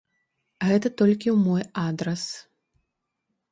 [0.67, 2.23] Гэта толькі ў мой адрас.